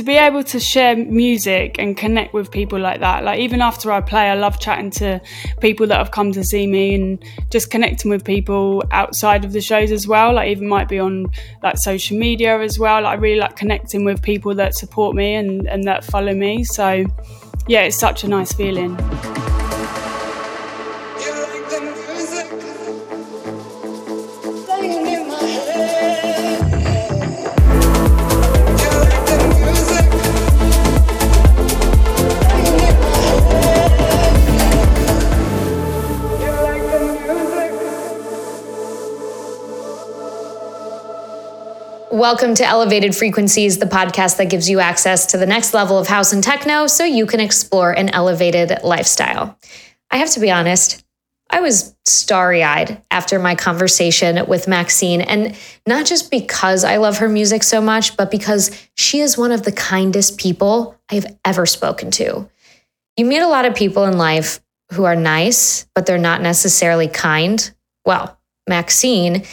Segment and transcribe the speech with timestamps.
[0.00, 3.22] to be able to share music and connect with people like that.
[3.22, 5.20] Like even after I play, I love chatting to
[5.60, 9.60] people that have come to see me and just connecting with people outside of the
[9.60, 10.32] shows as well.
[10.32, 11.26] Like even might be on
[11.62, 13.02] like social media as well.
[13.02, 16.64] Like I really like connecting with people that support me and, and that follow me.
[16.64, 17.04] So
[17.68, 18.96] yeah, it's such a nice feeling.
[42.20, 46.06] Welcome to Elevated Frequencies, the podcast that gives you access to the next level of
[46.06, 49.58] house and techno so you can explore an elevated lifestyle.
[50.10, 51.02] I have to be honest,
[51.48, 55.56] I was starry eyed after my conversation with Maxinne, and
[55.86, 59.62] not just because I love her music so much, but because she is one of
[59.62, 62.50] the kindest people I've ever spoken to.
[63.16, 64.60] You meet a lot of people in life
[64.92, 67.72] who are nice, but they're not necessarily kind.
[68.04, 69.46] Well, Maxinne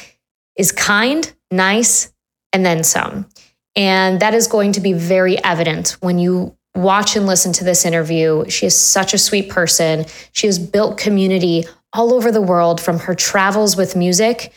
[0.58, 2.12] is kind, nice,
[2.54, 3.28] and then some.
[3.76, 7.86] And that is going to be very evident when you watch and listen to this
[7.86, 8.48] interview.
[8.50, 10.06] She is such a sweet person.
[10.32, 14.54] She has built community all over the world from her travels with music.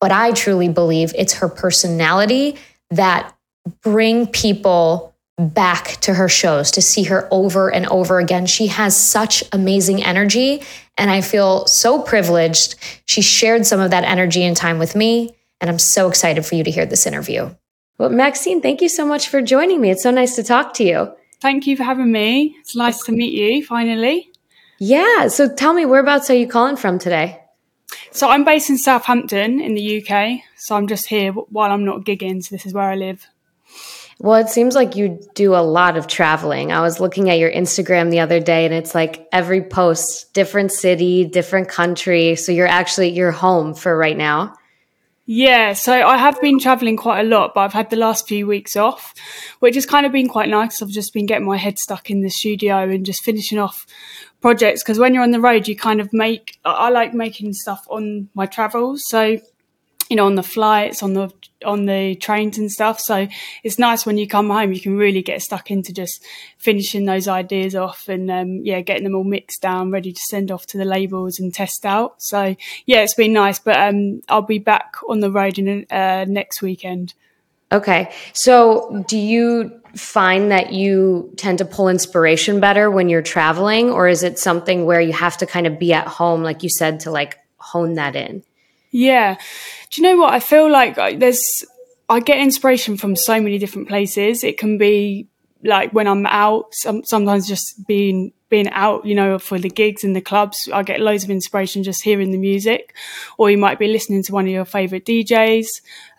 [0.00, 2.56] But I truly believe it's her personality
[2.90, 3.34] that
[3.82, 8.46] bring people back to her shows to see her over and over again.
[8.46, 10.62] She has such amazing energy
[10.96, 12.76] and I feel so privileged.
[13.06, 15.34] She shared some of that energy and time with me.
[15.64, 17.48] And I'm so excited for you to hear this interview.
[17.96, 19.88] Well, Maxinne, thank you so much for joining me.
[19.88, 21.10] It's so nice to talk to you.
[21.40, 22.54] Thank you for having me.
[22.60, 24.30] It's nice to meet you finally.
[24.78, 25.28] Yeah.
[25.28, 27.40] So tell me, whereabouts are you calling from today?
[28.10, 30.40] So I'm based in Southampton in the UK.
[30.58, 32.44] So I'm just here while I'm not gigging.
[32.44, 33.26] So this is where I live.
[34.18, 36.72] Well, it seems like you do a lot of traveling.
[36.72, 40.72] I was looking at your Instagram the other day and it's like every post, different
[40.72, 42.36] city, different country.
[42.36, 44.52] So you're actually, you're home for right now.
[45.26, 48.46] Yeah, so I have been traveling quite a lot, but I've had the last few
[48.46, 49.14] weeks off,
[49.60, 50.82] which has kind of been quite nice.
[50.82, 53.86] I've just been getting my head stuck in the studio and just finishing off
[54.42, 57.86] projects because when you're on the road, you kind of make, I like making stuff
[57.88, 59.04] on my travels.
[59.06, 59.38] So
[60.10, 61.30] you know, on the flights, on the
[61.64, 63.00] on the trains and stuff.
[63.00, 63.28] So
[63.62, 66.24] it's nice when you come home, you can really get stuck into just
[66.58, 70.50] finishing those ideas off and um, yeah, getting them all mixed down, ready to send
[70.50, 72.22] off to the labels and test out.
[72.22, 73.58] So yeah, it's been nice.
[73.58, 77.14] But um, I'll be back on the road in uh, next weekend.
[77.72, 83.90] Okay, so do you find that you tend to pull inspiration better when you're traveling,
[83.90, 86.68] or is it something where you have to kind of be at home, like you
[86.68, 88.44] said, to like hone that in?
[88.94, 89.38] Yeah.
[89.90, 90.32] Do you know what?
[90.32, 91.42] I feel like uh, there's,
[92.08, 94.44] I get inspiration from so many different places.
[94.44, 95.26] It can be
[95.64, 100.04] like when I'm out, some, sometimes just being being out, you know, for the gigs
[100.04, 102.94] and the clubs, I get loads of inspiration just hearing the music.
[103.36, 105.66] Or you might be listening to one of your favorite DJs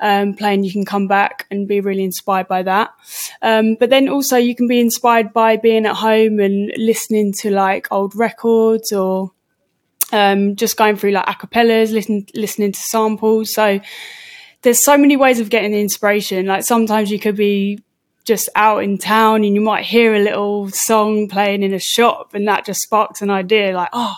[0.02, 0.66] um, playing.
[0.66, 2.94] You can come back and be really inspired by that.
[3.42, 7.52] Um, but then also you can be inspired by being at home and listening to
[7.52, 9.32] like old records or
[10.16, 13.54] um, just going through like acapellas, listen, listening to samples.
[13.54, 13.80] So
[14.62, 16.46] there's so many ways of getting the inspiration.
[16.46, 17.84] Like sometimes you could be
[18.24, 22.34] just out in town and you might hear a little song playing in a shop
[22.34, 24.16] and that just sparks an idea like, oh,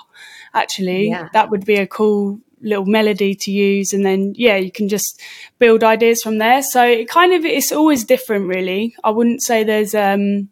[0.54, 1.28] actually, yeah.
[1.34, 3.92] that would be a cool little melody to use.
[3.92, 5.22] And then, yeah, you can just
[5.60, 6.64] build ideas from there.
[6.64, 8.96] So it kind of, it's always different, really.
[9.04, 10.50] I wouldn't say there's, um,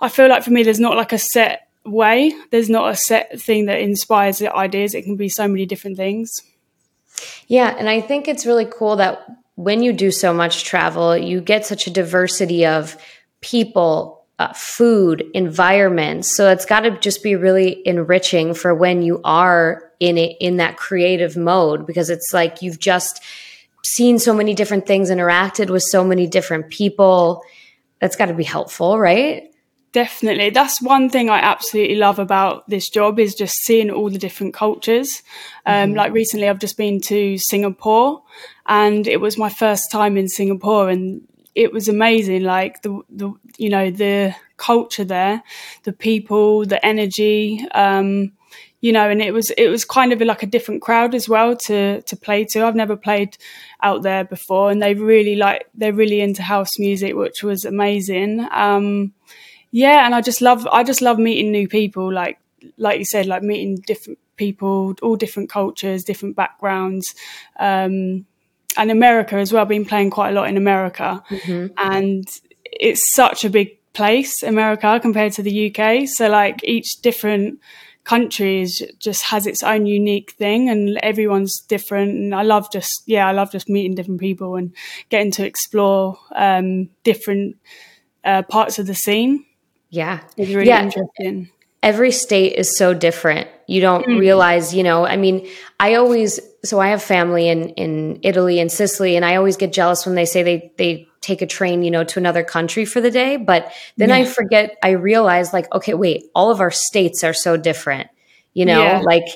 [0.00, 2.32] I feel like for me, there's not like a set way.
[2.50, 4.94] There's not a set thing that inspires the ideas.
[4.94, 6.30] It can be so many different things.
[7.48, 11.40] Yeah, and I think it's really cool that when you do so much travel, you
[11.40, 12.96] get such a diversity of
[13.40, 16.34] people, uh, food, environments.
[16.36, 20.56] So it's got to just be really enriching for when you are in it in
[20.56, 23.22] that creative mode because it's like you've just
[23.84, 27.42] seen so many different things, interacted with so many different people.
[28.00, 29.51] That's got to be helpful, right?
[29.92, 30.48] Definitely.
[30.48, 34.54] That's one thing I absolutely love about this job is just seeing all the different
[34.54, 35.22] cultures.
[35.66, 35.96] Um, mm-hmm.
[35.98, 38.22] Like recently, I've just been to Singapore
[38.66, 41.20] and it was my first time in Singapore and
[41.54, 42.42] it was amazing.
[42.42, 45.42] Like the, the you know, the culture there,
[45.82, 48.32] the people, the energy, um,
[48.80, 51.54] you know, and it was, it was kind of like a different crowd as well
[51.54, 52.64] to, to play to.
[52.64, 53.36] I've never played
[53.82, 58.46] out there before and they really like, they're really into house music, which was amazing.
[58.50, 59.12] Um,
[59.72, 62.12] yeah, and I just love I just love meeting new people.
[62.12, 62.38] Like
[62.76, 67.14] like you said, like meeting different people, all different cultures, different backgrounds.
[67.58, 68.26] Um,
[68.76, 69.62] and America as well.
[69.62, 71.74] I've been playing quite a lot in America, mm-hmm.
[71.76, 72.26] and
[72.64, 76.08] it's such a big place, America, compared to the UK.
[76.08, 77.60] So like each different
[78.04, 83.04] country is just has its own unique thing and everyone's different and i love just
[83.06, 84.74] yeah i love just meeting different people and
[85.08, 87.56] getting to explore um, different
[88.24, 89.44] uh, parts of the scene
[89.92, 90.82] yeah it's really yeah.
[90.82, 91.48] interesting
[91.82, 94.18] every state is so different you don't mm.
[94.18, 95.46] realize you know i mean
[95.78, 99.72] i always so i have family in in italy and sicily and i always get
[99.72, 103.00] jealous when they say they they take a train, you know, to another country for
[103.00, 103.36] the day.
[103.36, 104.16] But then yeah.
[104.16, 108.10] I forget, I realize like, okay, wait, all of our states are so different,
[108.52, 109.00] you know, yeah.
[109.02, 109.26] like,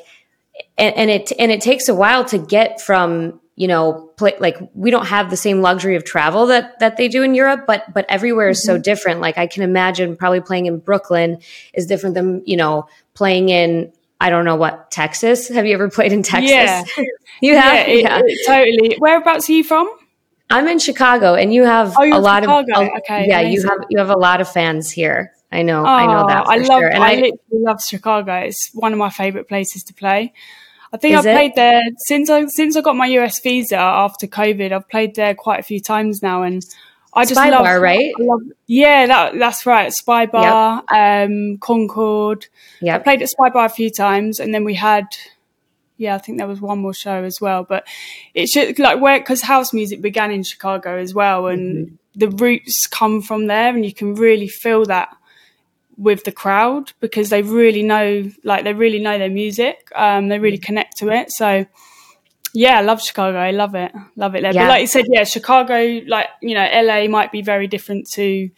[0.77, 4.59] and, and, it, and it takes a while to get from, you know, play, like
[4.75, 7.93] we don't have the same luxury of travel that, that they do in Europe, but,
[7.93, 8.77] but everywhere is mm-hmm.
[8.77, 9.21] so different.
[9.21, 11.39] Like I can imagine probably playing in Brooklyn
[11.73, 15.49] is different than, you know, playing in, I don't know what, Texas.
[15.49, 16.51] Have you ever played in Texas?
[16.51, 16.85] Yeah.
[17.41, 17.89] you have?
[17.89, 18.21] Yeah, it, yeah.
[18.25, 18.97] It, totally.
[18.99, 19.91] Whereabouts are you from?
[20.49, 22.83] I'm in Chicago, and you have oh, a lot Chicago.
[22.83, 23.41] of okay, yeah.
[23.41, 23.53] amazing.
[23.53, 25.33] You have you have a lot of fans here.
[25.51, 25.83] I know.
[25.83, 26.47] Oh, I know that.
[26.47, 26.67] I love.
[26.67, 26.89] sure.
[26.89, 28.35] And I, I literally love Chicago.
[28.35, 30.33] It's one of my favorite places to play.
[30.93, 31.35] I think Is I've it?
[31.35, 34.73] played there since I since I got my US visa after COVID.
[34.73, 36.63] I've played there quite a few times now, and
[37.13, 37.65] I just Spy love.
[37.65, 38.13] Bar, right?
[38.19, 39.93] Love, yeah, that, that's right.
[39.93, 41.31] Spy Bar, yep.
[41.31, 42.47] um, Concord.
[42.81, 45.07] Yeah, I played at Spy Bar a few times, and then we had
[45.99, 47.65] yeah, I think there was one more show as well.
[47.65, 47.87] But
[48.35, 51.95] it should like where because house music began in Chicago as well, and mm-hmm.
[52.15, 55.17] the roots come from there, and you can really feel that
[55.97, 59.91] with the crowd because they really know, like they really know their music.
[59.95, 61.31] Um, they really connect to it.
[61.31, 61.67] So
[62.53, 63.39] yeah, I love Chicago.
[63.39, 64.55] I love it, love it there.
[64.55, 64.65] Yeah.
[64.65, 68.51] But like you said, yeah, Chicago, like you know, LA might be very different to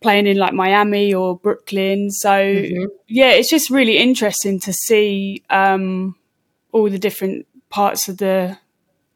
[0.00, 2.10] playing in like Miami or Brooklyn.
[2.10, 2.84] So mm-hmm.
[3.06, 5.42] yeah, it's just really interesting to see.
[5.50, 6.14] Um,
[6.72, 8.58] all the different parts of the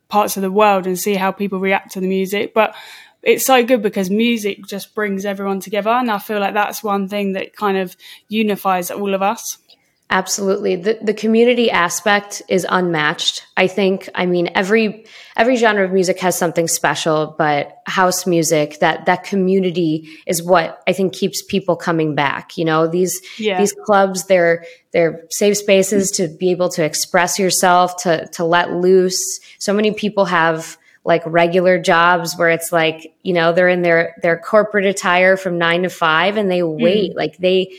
[0.09, 2.53] parts of the world and see how people react to the music.
[2.53, 2.75] But
[3.23, 7.09] it's so good because music just brings everyone together, and I feel like that's one
[7.09, 7.97] thing that kind of
[8.29, 9.59] unifies all of us.
[10.13, 10.77] Absolutely.
[10.77, 13.47] The the community aspect is unmatched.
[13.57, 18.81] I think I mean every every genre of music has something special, but house music,
[18.81, 22.59] that that community is what I think keeps people coming back.
[22.59, 23.59] You know, these yeah.
[23.59, 28.71] these clubs, they're they're safe spaces to be able to express yourself, to to let
[28.71, 29.41] loose.
[29.59, 34.15] So many people have like regular jobs where it's like, you know, they're in their
[34.23, 37.13] their corporate attire from 9 to 5 and they wait.
[37.13, 37.17] Mm.
[37.17, 37.75] Like they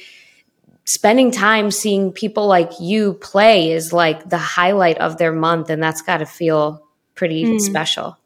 [0.85, 5.81] spending time seeing people like you play is like the highlight of their month and
[5.81, 6.85] that's got to feel
[7.15, 7.61] pretty mm.
[7.61, 8.17] special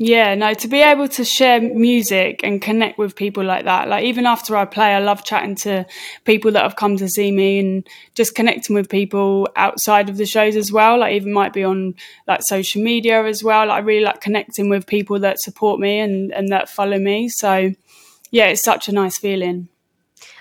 [0.00, 4.04] yeah no to be able to share music and connect with people like that like
[4.04, 5.84] even after i play i love chatting to
[6.24, 10.24] people that have come to see me and just connecting with people outside of the
[10.24, 11.94] shows as well like even might be on
[12.28, 15.98] like social media as well like i really like connecting with people that support me
[15.98, 17.72] and and that follow me so
[18.30, 19.68] yeah it's such a nice feeling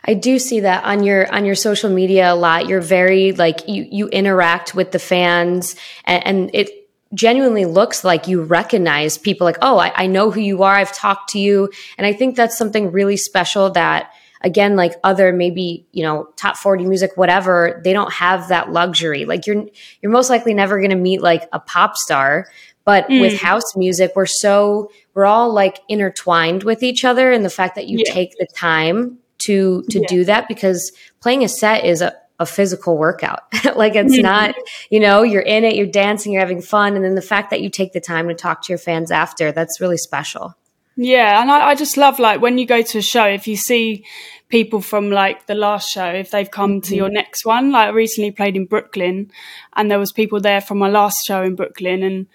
[0.05, 2.67] I do see that on your on your social media a lot.
[2.67, 5.75] You're very like you you interact with the fans,
[6.05, 9.45] and, and it genuinely looks like you recognize people.
[9.45, 10.75] Like, oh, I, I know who you are.
[10.75, 14.11] I've talked to you, and I think that's something really special that
[14.41, 19.25] again like other maybe you know top 40 music whatever they don't have that luxury
[19.25, 19.65] like you're
[20.01, 22.45] you're most likely never going to meet like a pop star
[22.85, 23.19] but mm.
[23.19, 27.75] with house music we're so we're all like intertwined with each other and the fact
[27.75, 28.13] that you yeah.
[28.13, 30.07] take the time to to Yeah.
[30.07, 33.41] do that because playing a set is a, a physical workout.
[33.75, 34.23] like it's Mhm.
[34.23, 34.55] not,
[34.89, 37.61] you know, you're in it, you're dancing, you're having fun, and then the fact that
[37.61, 40.55] you take the time to talk to your fans after, that's really special.
[40.95, 43.55] Yeah, and I, I just love like when you go to a show, if you
[43.55, 44.03] see
[44.49, 47.91] people from like the last show, if they've come to your next one, like I
[47.91, 49.29] recently played in Brooklyn,
[49.75, 52.25] and there was people there from my last show in Brooklyn, and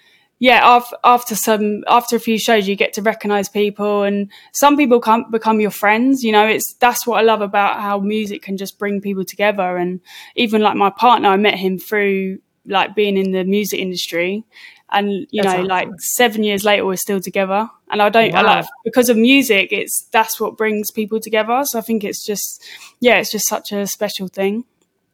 [0.43, 4.75] yeah, after, after some after a few shows, you get to recognize people, and some
[4.75, 6.21] people come become your friends.
[6.21, 9.77] You know, it's that's what I love about how music can just bring people together,
[9.77, 10.01] and
[10.35, 14.43] even like my partner, I met him through like being in the music industry.
[14.89, 15.67] And you That's know, awesome.
[15.67, 17.69] like seven years later, we're still together.
[17.89, 19.71] And I don't I like because of music.
[19.71, 21.61] It's that's what brings people together.
[21.63, 22.61] So I think it's just,
[22.99, 24.65] yeah, it's just such a special thing.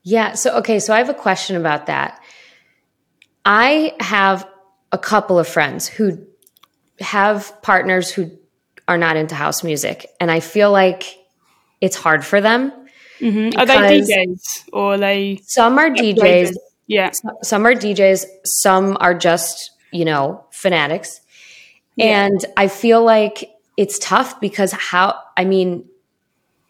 [0.01, 0.33] Yeah.
[0.33, 0.79] So, okay.
[0.79, 2.19] So I have a question about that.
[3.45, 4.45] I have
[4.91, 6.25] a couple of friends who
[6.99, 8.31] have partners who
[8.87, 10.07] are not into house music.
[10.19, 11.17] And I feel like
[11.79, 12.71] it's hard for them.
[13.19, 15.39] hmm Are they DJs or they?
[15.43, 16.55] Some are DJs,
[16.87, 17.11] Yeah,
[17.43, 21.21] some are DJs, some are just, you know, fanatics.
[21.95, 22.25] Yeah.
[22.25, 25.85] And I feel like it's tough because how, I mean,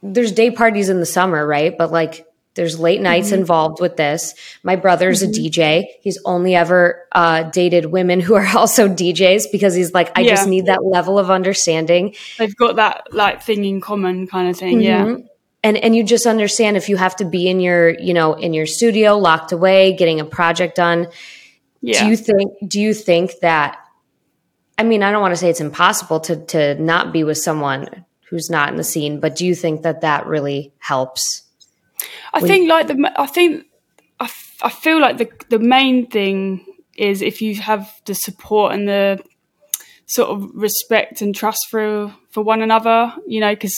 [0.03, 1.77] there's day parties in the summer, right?
[1.77, 2.25] But like,
[2.59, 3.39] There's late nights mm-hmm.
[3.39, 4.35] involved with this.
[4.63, 5.31] My brother's mm-hmm.
[5.31, 5.85] a DJ.
[6.01, 10.31] He's only ever uh, dated women who are also DJs because he's like, I yeah.
[10.31, 12.15] just need that level of understanding.
[12.37, 14.79] They've got that like thing in common kind of thing.
[14.79, 14.81] Mm-hmm.
[14.81, 15.25] Yeah.
[15.63, 18.53] And and you just understand if you have to be in your, you know, in
[18.53, 21.07] your studio, locked away, getting a project done.
[21.79, 22.03] Yeah.
[22.03, 23.77] Do you think do you think that
[24.77, 28.05] I mean, I don't want to say it's impossible to to not be with someone
[28.29, 31.43] who's not in the scene, but do you think that that really helps?
[32.33, 33.65] I think like the I think
[34.19, 36.65] I, f- I feel like the the main thing
[36.97, 39.23] is if you have the support and the
[40.05, 43.75] sort of respect and trust for for one another, you know, because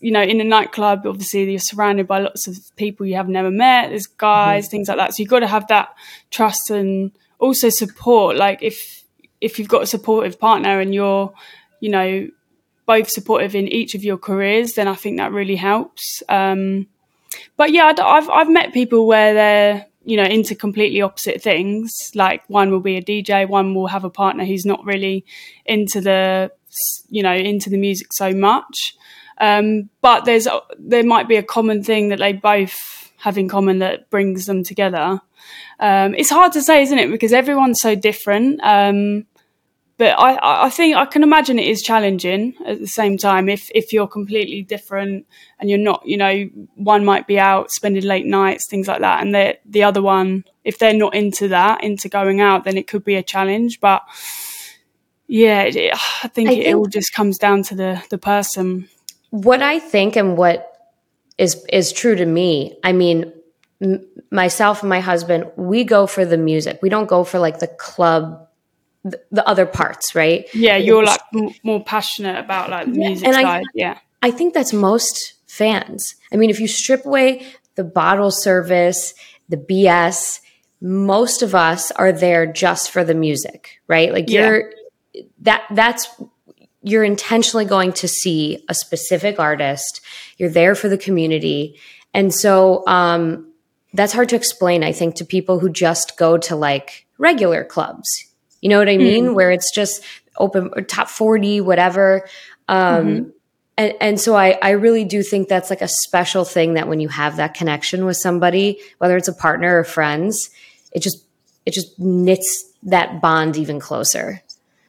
[0.00, 3.48] you know in a nightclub obviously you're surrounded by lots of people you have never
[3.48, 4.70] met there's guys mm-hmm.
[4.70, 5.14] things like that.
[5.14, 5.90] So you've got to have that
[6.30, 8.36] trust and also support.
[8.36, 9.04] Like if
[9.40, 11.32] if you've got a supportive partner and you're
[11.80, 12.28] you know
[12.86, 16.22] both supportive in each of your careers then i think that really helps.
[16.28, 16.86] Um,
[17.58, 21.92] but yeah, I've I've met people where they're you know into completely opposite things.
[22.14, 25.26] Like one will be a DJ, one will have a partner who's not really
[25.66, 26.50] into the
[27.10, 28.96] you know into the music so much.
[29.40, 30.48] Um, but there's
[30.78, 34.62] there might be a common thing that they both have in common that brings them
[34.62, 35.20] together.
[35.80, 37.10] Um, it's hard to say, isn't it?
[37.10, 38.60] Because everyone's so different.
[38.62, 39.26] Um,
[39.98, 43.68] but I, I think I can imagine it is challenging at the same time if
[43.74, 45.26] if you're completely different
[45.58, 49.20] and you're not, you know, one might be out spending late nights, things like that,
[49.20, 52.86] and the the other one, if they're not into that, into going out, then it
[52.86, 53.80] could be a challenge.
[53.80, 54.02] But
[55.26, 58.88] yeah, it, I think I it think all just comes down to the the person.
[59.30, 60.72] What I think and what
[61.38, 62.78] is is true to me.
[62.84, 63.32] I mean,
[63.82, 66.78] m- myself and my husband, we go for the music.
[66.82, 68.47] We don't go for like the club
[69.04, 70.46] the, other parts, right?
[70.54, 73.44] Yeah, you're like m- more passionate about like the yeah, music side.
[73.44, 76.14] I, yeah, I think that's most fans.
[76.32, 79.14] I mean, if you strip away the bottle service,
[79.48, 80.40] the BS,
[80.80, 84.12] most of us are there just for the music, right?
[84.12, 84.48] Like yeah.
[84.48, 84.72] you're
[85.40, 86.08] that that's
[86.82, 90.00] you're intentionally going to see a specific artist.
[90.36, 91.78] You're there for the community.
[92.14, 93.52] And so um,
[93.92, 98.08] that's hard to explain, I think, to people who just go to like regular clubs.
[98.60, 99.26] You know what I mean?
[99.26, 99.34] Mm.
[99.34, 100.02] Where it's just
[100.36, 102.26] open top 40, whatever.
[102.68, 103.30] Um, mm-hmm.
[103.76, 107.00] and, and so I, I really do think that's like a special thing that when
[107.00, 110.50] you have that connection with somebody, whether it's a partner or friends,
[110.92, 111.24] it just,
[111.66, 114.42] it just knits that bond even closer.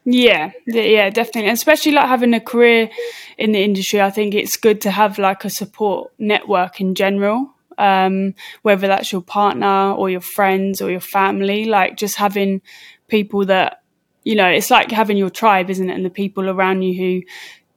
[0.05, 1.51] Yeah, yeah, definitely.
[1.51, 2.89] Especially like having a career
[3.38, 7.53] in the industry, I think it's good to have like a support network in general.
[7.77, 12.61] Um, whether that's your partner or your friends or your family, like just having
[13.10, 13.82] people that
[14.24, 15.94] you know it's like having your tribe isn't it?
[15.94, 17.22] And the people around you who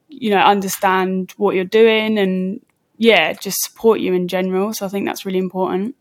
[0.07, 2.61] you know understand what you're doing and
[2.97, 4.73] yeah just support you in general.
[4.73, 5.95] So i think that's really important.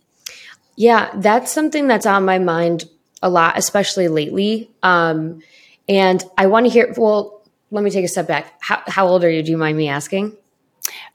[0.77, 2.85] Yeah that's something that's on my mind
[3.23, 4.71] a lot especially lately.
[4.83, 5.43] Um
[5.89, 8.53] and i want to hear well let me take a step back.
[8.61, 10.37] How, how old are you do you mind me asking?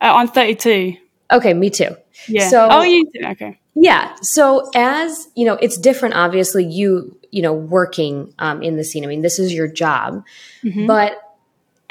[0.00, 0.96] Uh, i'm 32
[1.30, 1.96] okay me too
[2.26, 7.18] yeah so oh you too okay yeah so as you know it's different obviously you
[7.30, 9.04] you know, working um, in the scene.
[9.04, 10.24] I mean, this is your job.
[10.62, 10.86] Mm-hmm.
[10.86, 11.18] But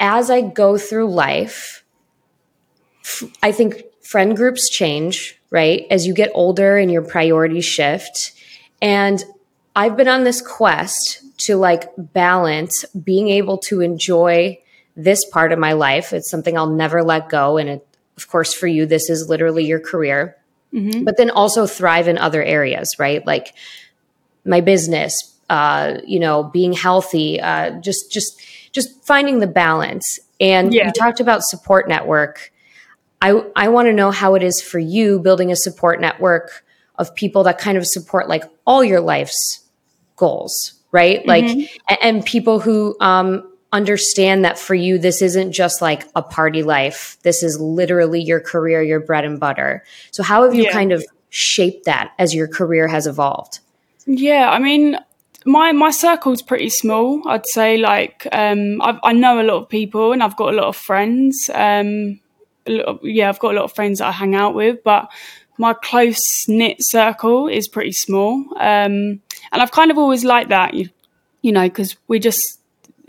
[0.00, 1.84] as I go through life,
[3.02, 5.86] f- I think friend groups change, right?
[5.90, 8.32] As you get older and your priorities shift.
[8.80, 9.22] And
[9.76, 14.58] I've been on this quest to like balance being able to enjoy
[14.96, 16.12] this part of my life.
[16.12, 17.58] It's something I'll never let go.
[17.58, 17.86] And it,
[18.18, 20.36] of course, for you, this is literally your career.
[20.74, 21.04] Mm-hmm.
[21.04, 23.24] But then also thrive in other areas, right?
[23.24, 23.54] Like
[24.44, 25.14] my business,
[25.48, 28.40] uh, you know, being healthy, uh, just just
[28.72, 30.18] just finding the balance.
[30.40, 30.86] And yeah.
[30.86, 32.52] you talked about support network.
[33.22, 36.64] I I want to know how it is for you building a support network
[36.96, 39.64] of people that kind of support like all your life's
[40.16, 41.20] goals, right?
[41.20, 41.28] Mm-hmm.
[41.28, 41.44] Like
[41.88, 46.62] and, and, people who um, understand that for you this isn't just like a party
[46.62, 47.18] life.
[47.22, 49.84] This is literally your career, your bread and butter.
[50.10, 50.72] So how have you yeah.
[50.72, 53.60] kind of shaped that as your career has evolved?
[54.06, 54.98] Yeah, I mean,
[55.44, 57.22] my my circle's pretty small.
[57.28, 60.66] I'd say like um, i know a lot of people and I've got a lot
[60.66, 61.50] of friends.
[61.52, 62.20] Um,
[62.66, 65.10] of, yeah, I've got a lot of friends that I hang out with, but
[65.58, 68.36] my close knit circle is pretty small.
[68.56, 69.20] Um,
[69.50, 70.88] and I've kind of always liked that, you,
[71.42, 72.57] you know, because we just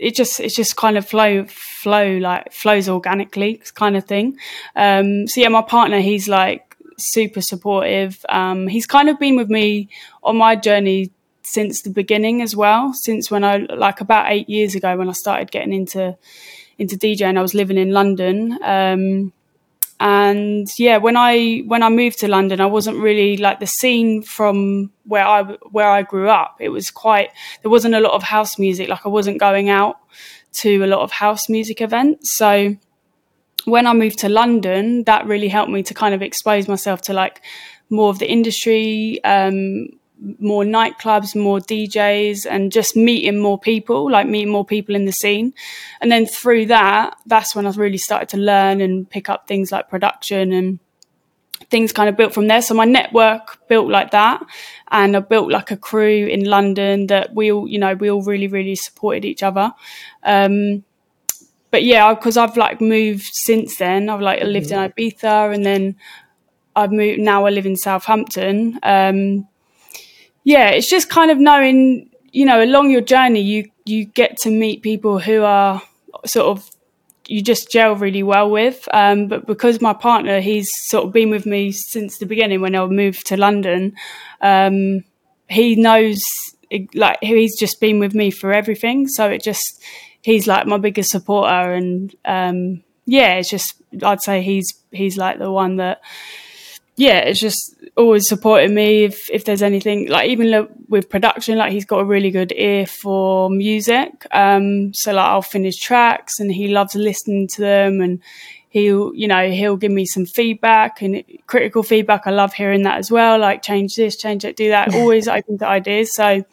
[0.00, 4.38] it just it's just kind of flow flow like flows organically kind of thing.
[4.74, 8.24] Um, so yeah, my partner he's like super supportive.
[8.28, 9.90] Um, he's kind of been with me
[10.22, 12.94] on my journey since the beginning as well.
[12.94, 16.16] Since when I like about eight years ago when I started getting into
[16.78, 18.58] into dj and I was living in London.
[18.62, 19.34] Um,
[20.00, 24.22] and yeah, when I when I moved to London, I wasn't really like the scene
[24.22, 26.56] from where I where I grew up.
[26.58, 27.28] It was quite
[27.60, 28.88] there wasn't a lot of house music.
[28.88, 29.96] Like I wasn't going out
[30.52, 32.34] to a lot of house music events.
[32.34, 32.76] So
[33.66, 37.12] when I moved to London, that really helped me to kind of expose myself to
[37.12, 37.42] like
[37.90, 39.88] more of the industry, um,
[40.38, 45.12] more nightclubs, more DJs, and just meeting more people, like meeting more people in the
[45.12, 45.54] scene.
[46.00, 49.72] And then through that, that's when I really started to learn and pick up things
[49.72, 50.78] like production and
[51.70, 52.62] things kind of built from there.
[52.62, 54.42] So my network built like that.
[54.90, 58.22] And I built like a crew in London that we all, you know, we all
[58.22, 59.72] really, really supported each other.
[60.22, 60.84] Um,
[61.70, 64.08] but yeah, because I've like moved since then.
[64.08, 65.96] I've like lived in Ibiza and then
[66.74, 68.78] I've moved, now I live in Southampton.
[68.82, 69.46] Um,
[70.44, 74.50] yeah, it's just kind of knowing, you know, along your journey, you you get to
[74.50, 75.82] meet people who are
[76.24, 76.70] sort of
[77.26, 78.88] you just gel really well with.
[78.92, 82.74] Um, but because my partner, he's sort of been with me since the beginning when
[82.74, 83.94] I moved to London.
[84.40, 85.04] Um,
[85.48, 86.20] he knows
[86.94, 89.08] like he's just been with me for everything.
[89.08, 89.82] So it just
[90.22, 95.38] he's like my biggest supporter, and um, yeah, it's just I'd say he's he's like
[95.38, 96.00] the one that
[96.96, 101.72] yeah, it's just always supporting me if if there's anything like even with production, like
[101.72, 104.26] he's got a really good ear for music.
[104.32, 108.20] Um, so like I'll finish tracks and he loves listening to them and
[108.68, 112.26] he'll you know he'll give me some feedback and critical feedback.
[112.26, 113.38] I love hearing that as well.
[113.38, 114.94] Like change this, change it, do that.
[114.94, 116.14] Always open to ideas.
[116.14, 116.44] So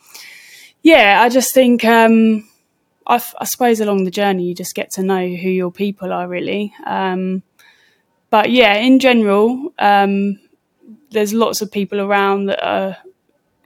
[0.81, 1.83] yeah, I just think.
[1.85, 2.47] Um,
[3.09, 6.27] I, I suppose along the journey you just get to know who your people are
[6.27, 6.73] really.
[6.85, 7.41] Um,
[8.29, 10.39] but yeah, in general, um,
[11.11, 12.97] there's lots of people around that are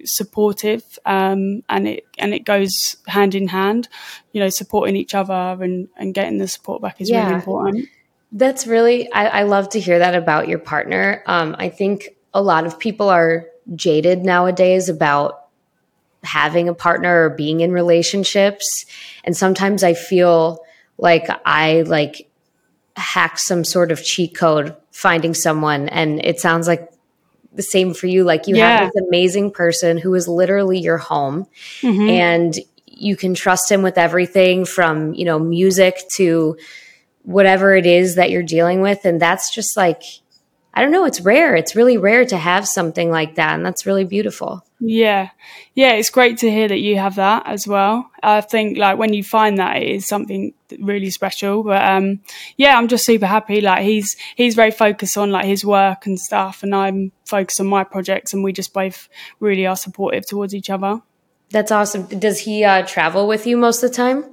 [0.05, 3.87] supportive, um, and it and it goes hand in hand.
[4.33, 7.23] You know, supporting each other and and getting the support back is yeah.
[7.23, 7.89] really important.
[8.31, 11.21] That's really I, I, love to hear that about your partner.
[11.25, 13.45] Um, I think a lot of people are
[13.75, 15.47] jaded nowadays about
[16.23, 18.85] having a partner or being in relationships,
[19.23, 20.63] and sometimes I feel
[20.97, 22.29] like I like
[22.95, 26.90] hack some sort of cheat code finding someone and it sounds like
[27.53, 28.79] the same for you like you yeah.
[28.79, 31.45] have this amazing person who is literally your home
[31.81, 32.09] mm-hmm.
[32.09, 36.57] and you can trust him with everything from you know music to
[37.23, 40.01] whatever it is that you're dealing with and that's just like
[40.73, 41.55] I don't know, it's rare.
[41.55, 43.55] It's really rare to have something like that.
[43.55, 44.65] And that's really beautiful.
[44.79, 45.29] Yeah.
[45.75, 45.93] Yeah.
[45.93, 48.09] It's great to hear that you have that as well.
[48.23, 51.63] I think like when you find that it is something really special.
[51.63, 52.21] But um,
[52.55, 53.59] yeah, I'm just super happy.
[53.59, 56.63] Like he's, he's very focused on like his work and stuff.
[56.63, 59.09] And I'm focused on my projects and we just both
[59.41, 61.01] really are supportive towards each other.
[61.49, 62.05] That's awesome.
[62.05, 64.23] Does he uh, travel with you most of the time?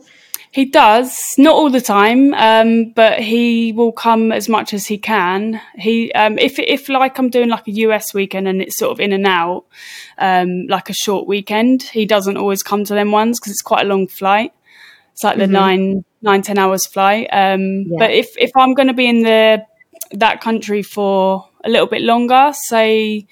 [0.50, 4.96] He does, not all the time, um, but he will come as much as he
[4.96, 5.61] can.
[5.74, 9.00] He, um, if if like I'm doing like a US weekend and it's sort of
[9.00, 9.66] in and out,
[10.16, 13.84] um, like a short weekend, he doesn't always come to them ones because it's quite
[13.84, 14.52] a long flight.
[15.12, 15.52] It's like the mm-hmm.
[15.52, 17.28] nine nine ten hours flight.
[17.30, 17.96] Um, yeah.
[17.98, 19.66] But if if I'm going to be in the
[20.12, 23.26] that country for a little bit longer, say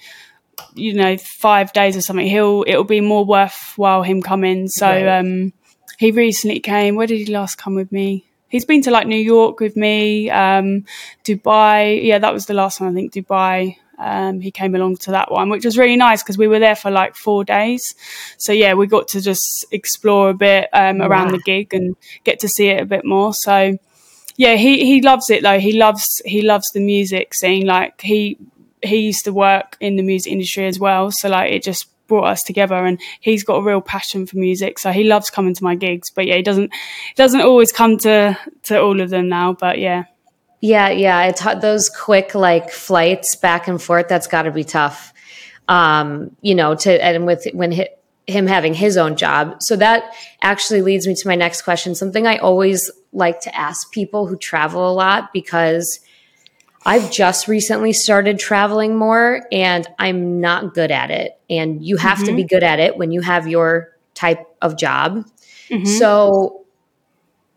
[0.75, 4.67] you know five days or something, he'll it'll be more worthwhile him coming.
[4.67, 5.09] So.
[5.09, 5.53] Um,
[5.97, 6.95] he recently came.
[6.95, 8.25] Where did he last come with me?
[8.49, 10.85] He's been to like New York with me, um,
[11.25, 12.01] Dubai.
[12.03, 12.91] Yeah, that was the last one.
[12.91, 13.77] I think Dubai.
[13.99, 16.75] Um, he came along to that one, which was really nice because we were there
[16.75, 17.95] for like four days.
[18.37, 22.39] So yeah, we got to just explore a bit um, around the gig and get
[22.41, 23.33] to see it a bit more.
[23.33, 23.79] So
[24.35, 25.59] yeah, he he loves it though.
[25.59, 27.65] He loves he loves the music scene.
[27.65, 28.37] Like he
[28.83, 31.09] he used to work in the music industry as well.
[31.11, 34.79] So like it just brought us together and he's got a real passion for music
[34.79, 36.09] so he loves coming to my gigs.
[36.09, 39.79] But yeah he doesn't he doesn't always come to to all of them now but
[39.79, 40.05] yeah.
[40.61, 45.13] Yeah yeah it's those quick like flights back and forth that's got to be tough.
[45.67, 47.71] Um you know to and with when
[48.27, 52.27] him having his own job so that actually leads me to my next question something
[52.27, 56.01] i always like to ask people who travel a lot because
[56.87, 61.37] I've just recently started traveling more and I'm not good at it.
[61.49, 62.27] And you have mm-hmm.
[62.27, 62.47] to be mm-hmm.
[62.47, 65.25] good at it when you have your type of job.
[65.69, 65.85] Mm-hmm.
[65.85, 66.63] So,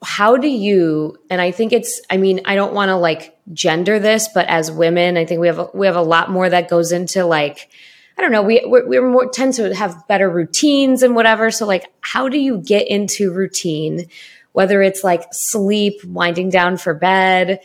[0.02, 3.98] how do you and i think it's i mean i don't want to like gender
[3.98, 6.70] this but as women i think we have a, we have a lot more that
[6.70, 7.68] goes into like
[8.16, 11.84] i don't know we we're more tend to have better routines and whatever so like
[12.00, 14.06] how do you get into routine
[14.52, 17.60] whether it's like sleep winding down for bed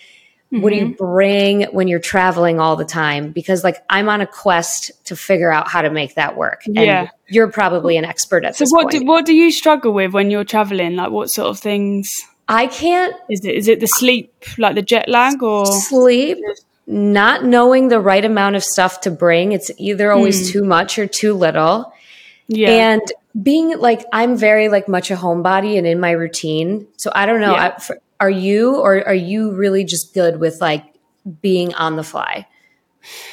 [0.52, 0.62] Mm-hmm.
[0.62, 1.04] What do you mm-hmm.
[1.04, 3.32] bring when you're traveling all the time?
[3.32, 6.66] Because like I'm on a quest to figure out how to make that work.
[6.66, 7.10] And yeah.
[7.28, 9.00] you're probably an expert at so this what point.
[9.00, 10.96] Do, what do you struggle with when you're traveling?
[10.96, 12.14] Like what sort of things?
[12.48, 13.16] I can't.
[13.30, 16.38] Is it is it the sleep, like the jet lag, or sleep?
[16.88, 19.52] not knowing the right amount of stuff to bring.
[19.52, 20.52] It's either always mm.
[20.52, 21.92] too much or too little.
[22.48, 22.70] Yeah.
[22.70, 23.02] And
[23.42, 26.88] being like, I'm very like much a homebody and in my routine.
[26.98, 27.54] So I don't know.
[27.54, 27.74] Yeah.
[27.76, 30.84] I, for, are you, or are you really just good with like
[31.42, 32.48] being on the fly?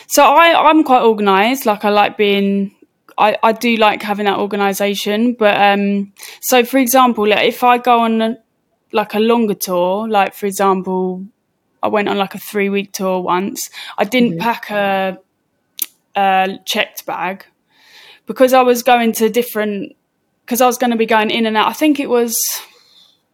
[0.07, 1.67] So I, I'm quite organized.
[1.67, 2.75] Like I like being
[3.19, 7.79] I, I do like having that organization but um so for example like if i
[7.79, 8.39] go on a,
[8.93, 11.25] like a longer tour like for example
[11.83, 14.41] i went on like a three week tour once i didn't mm-hmm.
[14.41, 15.19] pack a,
[16.17, 17.45] a checked bag
[18.27, 19.95] because i was going to different
[20.45, 22.37] because i was going to be going in and out i think it was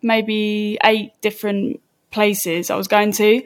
[0.03, 1.81] maybe eight different
[2.11, 3.43] places i was going to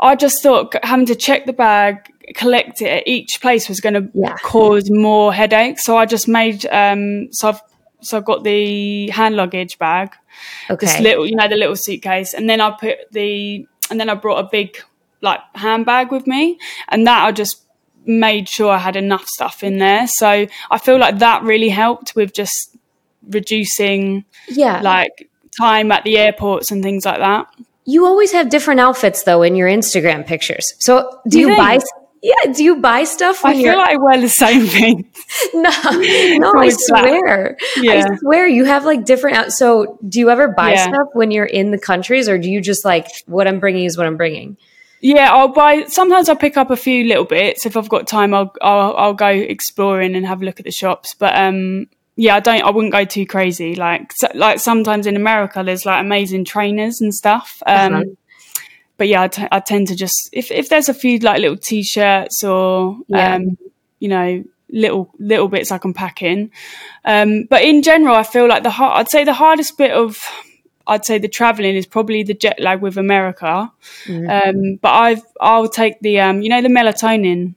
[0.00, 3.94] i just thought having to check the bag collect it at each place was going
[3.94, 4.36] to yeah.
[4.42, 5.84] cause more headaches.
[5.84, 7.60] So I just made um, so I've
[8.00, 10.14] so I've got the hand luggage bag,
[10.70, 10.86] okay.
[10.86, 14.14] this little you know the little suitcase, and then I put the and then I
[14.14, 14.78] brought a big
[15.20, 17.64] like handbag with me, and that I just
[18.04, 20.06] made sure I had enough stuff in there.
[20.06, 22.76] So I feel like that really helped with just
[23.28, 27.46] reducing yeah like time at the airports and things like that.
[27.84, 30.74] You always have different outfits though in your Instagram pictures.
[30.78, 31.78] So do, do you, you buy
[32.22, 33.44] yeah, do you buy stuff?
[33.44, 35.10] I feel like I wear the same thing.
[35.54, 35.70] no,
[36.38, 37.56] no, I swear.
[37.76, 38.08] Yeah.
[38.10, 39.36] I swear you have like different.
[39.36, 40.88] Out- so, do you ever buy yeah.
[40.88, 43.96] stuff when you're in the countries, or do you just like what I'm bringing is
[43.96, 44.56] what I'm bringing?
[45.00, 45.84] Yeah, I'll buy.
[45.84, 48.34] Sometimes I'll pick up a few little bits if I've got time.
[48.34, 51.14] I'll I'll, I'll go exploring and have a look at the shops.
[51.14, 51.86] But um,
[52.18, 52.62] yeah, I don't.
[52.62, 53.74] I wouldn't go too crazy.
[53.74, 57.62] Like so, like sometimes in America, there's like amazing trainers and stuff.
[57.66, 58.04] Um, uh-huh
[58.98, 61.56] but yeah, I, t- I tend to just if if there's a few like little
[61.56, 63.36] t-shirts or yeah.
[63.36, 63.56] um,
[64.00, 66.50] you know little little bits I can pack in.
[67.04, 70.18] Um, but in general, I feel like the hard, I'd say the hardest bit of
[70.86, 73.72] I'd say the traveling is probably the jet lag with America.
[74.04, 74.28] Mm-hmm.
[74.28, 77.54] Um, but I've I'll take the um, you know the melatonin.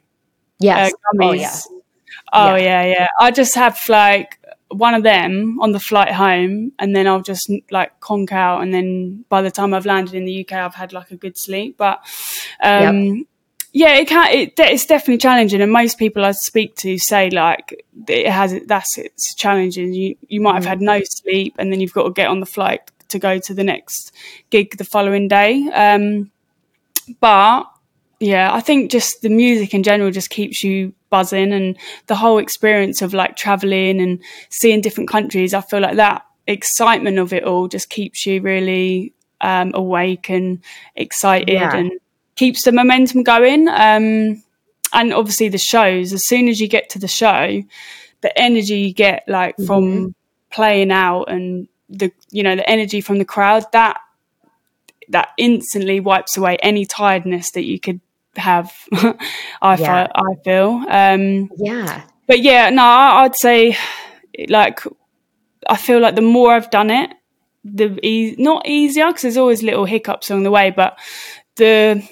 [0.60, 0.94] Yes.
[0.94, 1.58] Uh, oh yeah.
[2.34, 2.84] Oh yeah.
[2.84, 3.08] yeah, yeah.
[3.20, 4.38] I just have like
[4.72, 8.74] one of them on the flight home and then I'll just like conk out and
[8.74, 11.78] then by the time I've landed in the UK I've had like a good sleep.
[11.78, 12.00] But
[12.62, 13.26] um, yep.
[13.74, 17.86] yeah it can it, it's definitely challenging and most people I speak to say like
[18.08, 19.94] it has that's it's challenging.
[19.94, 22.46] You you might have had no sleep and then you've got to get on the
[22.46, 24.14] flight to go to the next
[24.50, 25.68] gig the following day.
[25.74, 26.32] Um,
[27.20, 27.66] but
[28.20, 32.40] yeah, I think just the music in general just keeps you buzzing and the whole
[32.40, 34.20] experience of like traveling and
[34.50, 35.54] seeing different countries.
[35.54, 40.60] I feel like that excitement of it all just keeps you really um, awake and
[40.96, 41.76] excited yeah.
[41.76, 41.92] and
[42.36, 43.68] keeps the momentum going.
[43.68, 44.42] Um,
[44.94, 47.62] and obviously the shows, as soon as you get to the show,
[48.22, 49.66] the energy you get like mm-hmm.
[49.66, 50.16] from
[50.52, 54.00] playing out and the you know the energy from the crowd that
[55.10, 58.00] that instantly wipes away any tiredness that you could
[58.36, 58.72] have.
[59.62, 60.08] I yeah.
[60.08, 60.86] feel, I feel.
[60.90, 62.04] Um, yeah.
[62.28, 63.78] But yeah, no, I'd say
[64.48, 64.82] like
[65.68, 67.12] I feel like the more I've done it,
[67.64, 70.98] the e- not easier because there's always little hiccups along the way, but
[71.56, 72.08] the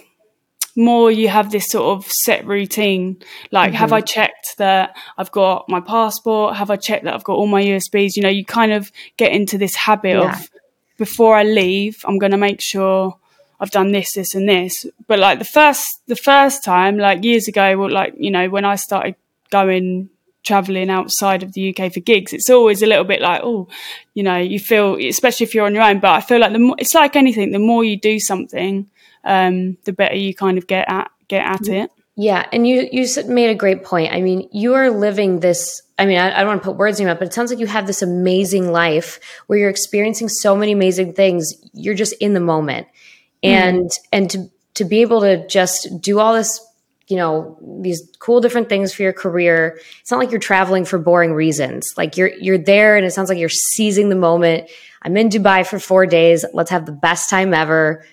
[0.75, 3.17] more you have this sort of set routine
[3.51, 3.77] like mm-hmm.
[3.77, 7.47] have i checked that i've got my passport have i checked that i've got all
[7.47, 10.31] my usbs you know you kind of get into this habit yeah.
[10.31, 10.49] of
[10.97, 13.17] before i leave i'm going to make sure
[13.59, 14.85] I've done this, this, and this.
[15.07, 18.65] But like the first, the first time, like years ago, well, like you know, when
[18.65, 19.15] I started
[19.51, 20.09] going
[20.43, 23.67] traveling outside of the UK for gigs, it's always a little bit like, oh,
[24.13, 25.99] you know, you feel, especially if you're on your own.
[25.99, 28.89] But I feel like the more, it's like anything, the more you do something,
[29.25, 31.91] um, the better you kind of get at get at it.
[32.15, 34.13] Yeah, and you you made a great point.
[34.13, 35.81] I mean, you are living this.
[35.97, 37.51] I mean, I, I don't want to put words in your mouth, but it sounds
[37.51, 41.53] like you have this amazing life where you're experiencing so many amazing things.
[41.73, 42.98] You're just in the moment Mm-hmm.
[43.43, 44.07] And mm.
[44.11, 46.65] and to to be able to just do all this
[47.07, 50.99] you know these cool different things for your career it's not like you're traveling for
[50.99, 51.87] boring reasons.
[51.97, 54.69] Like you're you're there and it sounds like you're seizing the moment.
[55.01, 56.45] I'm in dubai for 4 days.
[56.53, 58.05] Let's have the best time ever.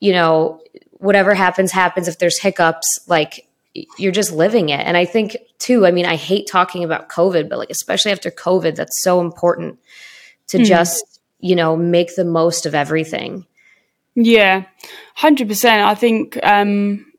[0.00, 0.60] You know
[0.92, 2.08] whatever happens happens.
[2.08, 3.46] If there's hiccups like
[3.98, 4.80] you're just living it.
[4.80, 8.30] And i think too i mean i hate talking about covid but like especially after
[8.30, 9.78] covid that's so important
[10.48, 10.64] to mm.
[10.64, 13.46] just you know make the most of everything
[14.16, 14.64] yeah,
[15.14, 15.82] hundred percent.
[15.82, 17.12] I think, um,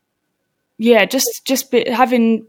[0.78, 2.46] yeah, just just be, having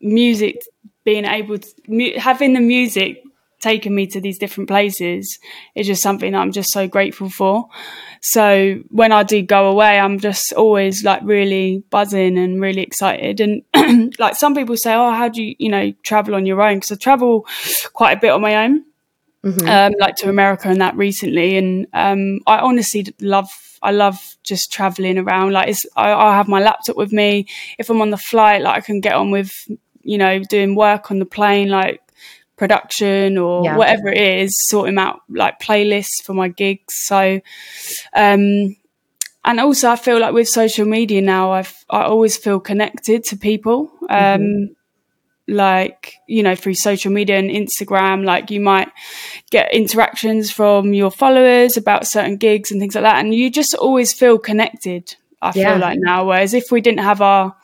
[0.00, 0.62] music,
[1.04, 3.22] being able to mu- having the music
[3.60, 5.38] taking me to these different places
[5.76, 7.68] is just something that I'm just so grateful for.
[8.20, 13.40] So when I do go away, I'm just always like really buzzing and really excited.
[13.40, 16.76] And like some people say, "Oh, how do you, you know, travel on your own?"
[16.76, 17.46] Because I travel
[17.92, 18.84] quite a bit on my own.
[19.44, 19.68] Mm-hmm.
[19.68, 23.50] Um, like to America and that recently, and um, I honestly love
[23.82, 25.52] I love just traveling around.
[25.52, 27.46] Like, it's, I, I have my laptop with me.
[27.78, 29.52] If I'm on the flight, like I can get on with,
[30.02, 32.00] you know, doing work on the plane, like
[32.56, 33.76] production or Yeah.
[33.76, 36.94] whatever it is, sorting out like playlists for my gigs.
[37.06, 37.40] So,
[38.14, 38.76] um,
[39.44, 43.36] and also I feel like with social media now, I've I always feel connected to
[43.36, 43.90] people.
[44.08, 44.76] Um,
[45.48, 48.88] like you know through social media and Instagram, like you might
[49.50, 53.74] get interactions from your followers about certain gigs and things like that, and you just
[53.74, 55.14] always feel connected.
[55.40, 55.72] I Yeah.
[55.72, 57.54] feel like now, whereas if we didn't have our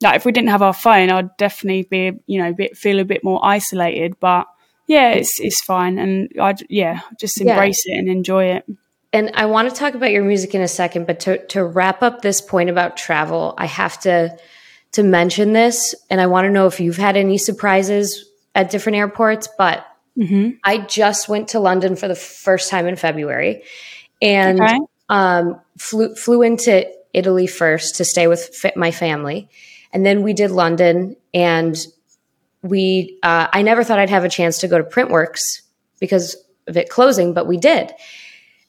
[0.00, 3.04] like if we didn't have our phone, I'd definitely be you know bit, feel a
[3.04, 4.18] bit more isolated.
[4.20, 4.46] But
[4.86, 7.50] yeah, it's it's fine, and I yeah just Yeah.
[7.52, 8.64] embrace it and enjoy it.
[9.12, 12.02] And I want to talk about your music in a second, but to, to wrap
[12.02, 14.36] up this point about travel, I have to
[14.96, 18.96] to mention this, and I want to know if you've had any surprises at different
[18.98, 19.48] airports.
[19.56, 19.86] But
[20.64, 23.62] I just went to London for the first time in February,
[24.20, 24.78] and Okay.
[25.08, 29.48] um, flew flew into Italy first to stay with my family,
[29.92, 31.76] and then we did London, and
[32.62, 35.60] we uh, I never thought I'd have a chance to go to Printworks
[36.00, 37.92] because of it closing, but we did.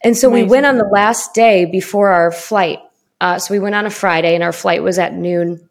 [0.03, 2.79] And so we went on the last day before our flight.
[3.19, 5.67] Uh, so we went on a Friday, and our flight was at noon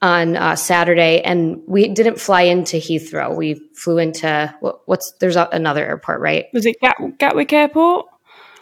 [0.00, 3.34] on uh, Saturday, and we didn't fly into Heathrow.
[3.34, 6.46] We flew into what, what's there's a, another airport, right?
[6.52, 8.06] Was it Gat- Gatwick Airport?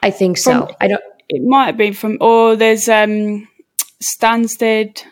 [0.03, 0.68] I think so.
[0.81, 3.49] I don't It might have been from, or there's um,
[4.03, 5.03] Stansted,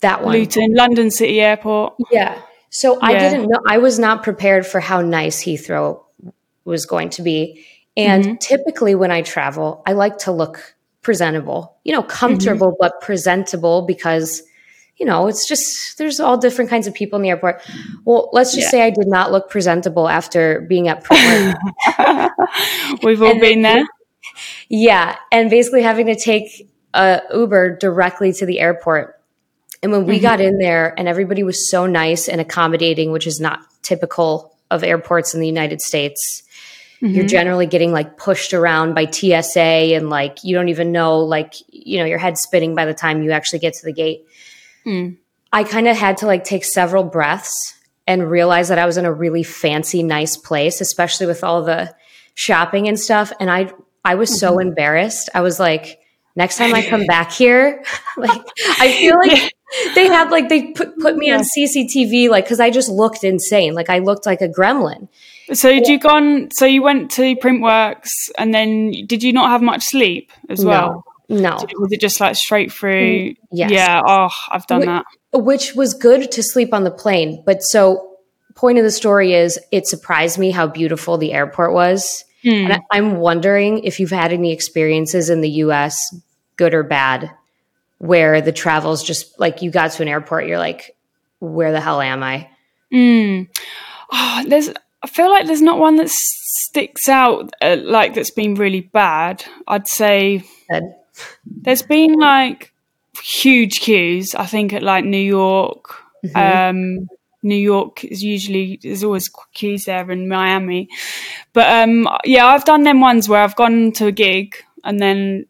[0.00, 0.32] that one.
[0.34, 1.94] Luton, London City Airport.
[2.10, 2.40] Yeah.
[2.70, 3.60] So I didn't know.
[3.66, 6.02] I was not prepared for how nice Heathrow
[6.64, 7.64] was going to be.
[7.96, 8.34] And Mm-hmm.
[8.40, 11.76] typically, when I travel, I like to look presentable.
[11.84, 12.80] You know, comfortable Mm-hmm.
[12.80, 14.42] but presentable because
[14.96, 17.62] you know it's just there's all different kinds of people in the airport.
[18.04, 18.70] Well, let's just Yeah.
[18.70, 21.04] say I did not look presentable after being at.
[23.02, 23.84] We've all And been there.
[24.68, 29.20] Yeah, and basically having to take a Uber directly to the airport.
[29.82, 30.22] And when we mm-hmm.
[30.22, 34.82] got in there and everybody was so nice and accommodating, which is not typical of
[34.82, 36.42] airports in the United States.
[37.00, 37.26] You're mm-hmm.
[37.26, 39.60] generally getting like pushed around by TSA
[39.94, 43.22] and like you don't even know like you know your head spinning by the time
[43.22, 44.26] you actually get to the gate.
[45.52, 47.54] I kind of had to like take several breaths
[48.06, 51.94] and realize that I was in a really fancy nice place, especially with all the
[52.34, 53.72] shopping and stuff and I
[54.04, 54.68] I was so mm-hmm.
[54.68, 55.30] embarrassed.
[55.34, 56.00] I was like
[56.36, 57.84] next time I come back here,
[58.16, 58.42] like
[58.78, 59.54] I feel like
[59.94, 63.74] they had like they put put me on CCTV like cuz I just looked insane.
[63.74, 65.08] Like I looked like a gremlin.
[65.52, 66.50] So did you gone?
[66.52, 71.04] So you went to Printworks, and then did you not have much sleep as well?
[71.28, 71.56] No.
[71.78, 73.30] Was it just like straight through?
[73.30, 73.70] Mm, yes.
[73.70, 74.02] Yeah.
[74.06, 74.86] Oh, I've done Wait.
[74.86, 75.04] that.
[75.32, 77.42] which was good to sleep on the plane.
[77.46, 78.18] But so,
[78.54, 82.24] point of the story is, it surprised me how beautiful the airport was.
[82.42, 82.50] Hmm.
[82.50, 85.98] And I, I'm wondering if you've had any experiences in the U.S.,
[86.56, 87.30] good or bad,
[87.98, 90.94] where the travel's just like you got to an airport, you're like,
[91.40, 92.48] where the hell am I?
[92.92, 93.42] Hmm.
[94.12, 94.70] Oh, there's.
[95.02, 99.44] I feel like there's not one that sticks out uh, like that's been really bad.
[99.66, 100.82] I'd say Good.
[101.46, 102.72] There's been like
[103.22, 104.34] huge queues.
[104.34, 105.94] I think at like New York.
[106.34, 107.08] Um,
[107.42, 110.88] New York is usually there's always queues there in Miami,
[111.52, 115.44] but um, yeah, I've done them ones where I've gone to a gig and then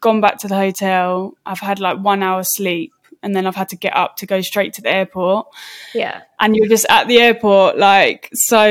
[0.00, 1.36] gone back to the hotel.
[1.44, 2.92] I've had like one hour sleep
[3.24, 5.48] and then I've had to get up to go straight to the airport
[5.94, 6.22] Yeah.
[6.38, 8.64] and you're just at the airport like so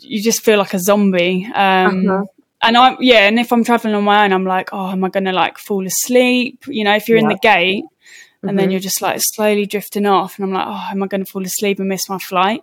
[0.00, 2.24] you just feel like a zombie um Uh-huh.
[2.62, 5.08] And i'm yeah and if i'm traveling on my own i'm like oh am i
[5.08, 6.64] gonna like fall asleep?
[6.66, 7.84] You know if you're in the gate
[8.42, 11.24] and then you're just like slowly drifting off and i'm like oh am i gonna
[11.24, 12.62] fall asleep and miss my flight?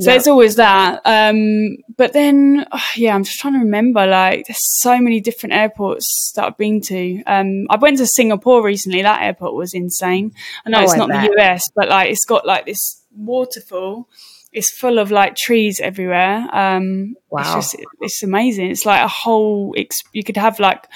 [0.00, 0.16] So Yeah.
[0.16, 4.56] it's always that um but then oh, yeah i'm just trying to remember like there's
[4.80, 7.22] so many different airports that i've been to.
[7.26, 10.32] Um i went to singapore recently that airport was insane.
[10.64, 11.30] I know Oh, it's I not bet.
[11.30, 14.08] the us but like it's got like this waterfall
[14.52, 17.40] it's full of like trees everywhere um Wow.
[17.40, 20.86] it's just it's amazing it's like a whole ex- you could have like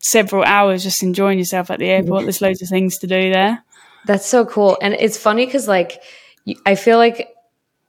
[0.00, 3.62] several hours just enjoying yourself at the airport there's loads of things to do there
[4.06, 4.78] That's so cool.
[4.80, 6.00] And it's funny because, like,
[6.64, 7.28] I feel like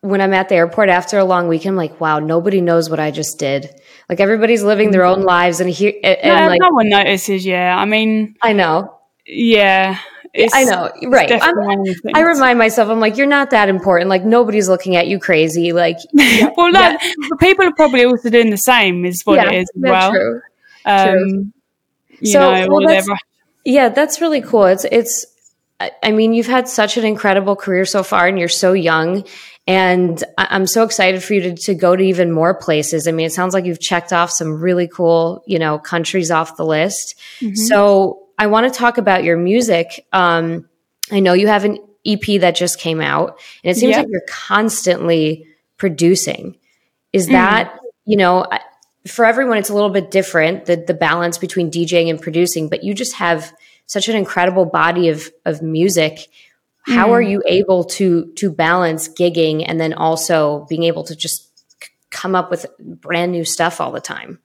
[0.02, 3.00] when I'm at the airport after a long weekend, I'm like, wow, nobody knows what
[3.00, 3.70] I just did.
[4.10, 5.62] Like, everybody's living their own lives.
[5.62, 8.98] And here, and, yeah, like, no one notices yeah i mean I know.
[9.26, 9.98] yeah
[10.34, 10.92] it's, I know.
[11.10, 11.30] Right.
[11.32, 14.10] I'm- definitely one of the I remind myself, I'm like, you're not that important.
[14.10, 15.74] Like, nobody's looking at you crazy.
[15.74, 16.98] Like, well, that,
[17.30, 20.12] but people are probably also doing the same, is what yeah, it is as well.
[20.12, 20.42] true.
[20.86, 21.54] Um,
[22.20, 23.08] you So, know, well, that's-
[23.66, 24.66] Yeah, that's really cool.
[24.66, 25.26] It's, it's,
[26.04, 29.24] I mean, you've had such an incredible career so far, and you're so young.
[29.66, 33.08] And I'm so excited for you to, to go to even more places.
[33.08, 36.58] I mean, it sounds like you've checked off some really cool, you know, countries off
[36.58, 37.16] the list.
[37.40, 37.54] Mm-hmm.
[37.56, 40.08] So I want to talk about your music.
[40.14, 40.68] Um,
[41.12, 44.06] I know you have an EP that just came out, and it seems yep.
[44.06, 45.46] like you're constantly
[45.78, 46.58] producing.
[47.12, 47.32] Is mm.
[47.32, 47.78] that, mm.
[48.06, 48.48] you know,
[49.06, 52.82] for everyone, it's a little bit different, the, the balance between DJing and producing, but
[52.82, 53.52] you just have
[53.88, 56.28] such an incredible body of, of music.
[56.84, 57.12] How mm.
[57.12, 61.46] are you able to, to balance gigging and then also being able to just
[62.10, 64.40] come up with brand new stuff all the time?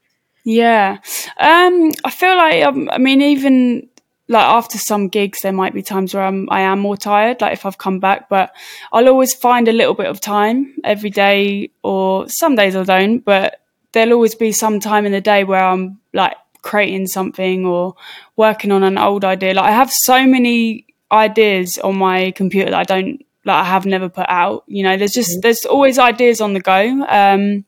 [0.44, 0.98] Yeah.
[1.38, 3.88] Um, I feel like, um, I mean, even
[4.28, 7.54] like after some gigs, there might be times where I'm, I am more tired, like
[7.54, 8.54] if I've come back, but
[8.92, 13.20] I'll always find a little bit of time every day or some days I don't,
[13.20, 13.60] but
[13.92, 17.94] there'll always be some time in the day where I'm like creating something or
[18.36, 19.54] working on an old idea.
[19.54, 23.86] Like I have so many ideas on my computer that I don't like I have
[23.86, 24.64] never put out.
[24.66, 25.40] You know, there's just mm-hmm.
[25.40, 27.04] there's always ideas on the go.
[27.08, 27.64] Um,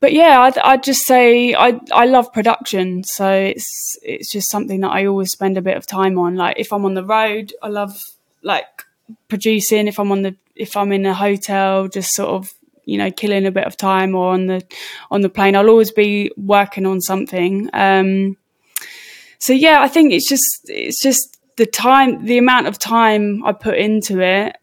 [0.00, 4.80] but yeah, I'd, I'd, just say I I love production, so it's it's just something
[4.80, 6.36] that I always spend a bit of time on.
[6.36, 8.00] Like if I'm on the road, I love
[8.42, 8.84] like
[9.28, 9.88] producing.
[9.88, 12.48] If I'm on the if I'm in a hotel, just sort of
[12.88, 14.64] you know killing a bit of time or on the
[15.10, 18.34] on the plane i'll always be working on something um,
[19.38, 23.52] so yeah i think it's just it's just the time the amount of time i
[23.52, 24.56] put into it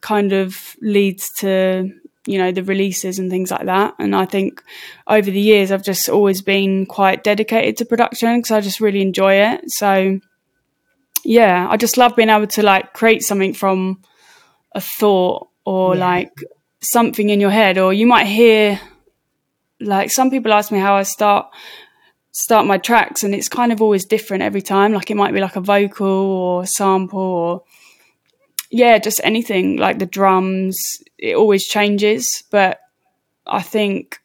[0.00, 1.92] kind of leads to
[2.26, 3.94] you know the releases and things like that.
[3.98, 4.62] And i think
[5.06, 9.02] over the years i've just always been quite dedicated to production because i just really
[9.02, 9.62] enjoy it.
[9.66, 10.20] So
[11.24, 14.02] yeah i just love being able to like create something from
[14.74, 16.06] a thought or yeah.
[16.06, 16.32] like
[16.80, 17.78] something in your head.
[17.78, 18.80] Or you might hear
[19.80, 21.46] like some people ask me how I start
[22.34, 24.92] start my tracks and it's kind of always different every time.
[24.92, 27.62] Like it might be like a vocal or sample or
[28.72, 30.76] yeah just anything like the drums
[31.18, 32.80] it always changes but
[33.46, 34.18] I think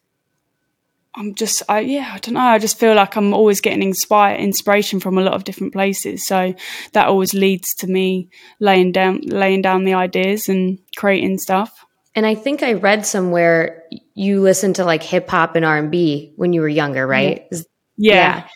[1.14, 4.40] I'm just I yeah I don't know I just feel like I'm always getting inspired
[4.40, 6.54] inspiration from a lot of different places so
[6.92, 11.84] that always leads to me laying down laying down the ideas and creating stuff
[12.18, 13.84] and I think I read somewhere
[14.14, 17.46] you listened to like hip hop and R and B when you were younger, right?
[17.52, 17.62] Yeah,
[17.96, 18.48] yeah.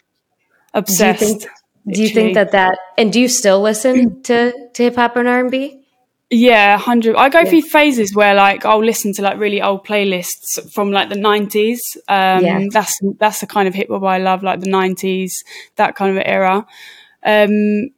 [0.74, 1.20] obsessed.
[1.20, 1.50] Do you, think,
[1.86, 5.28] do you think that that and do you still listen to to hip hop and
[5.28, 5.81] R and B?
[6.34, 7.16] Yeah, hundred.
[7.16, 7.44] I go yeah.
[7.44, 11.82] through phases where like I'll listen to like really old playlists from like the nineties.
[12.08, 12.64] Um, yeah.
[12.70, 15.44] That's that's the kind of hip hop I love, like the nineties,
[15.76, 16.66] that kind of era.
[17.22, 17.90] Um,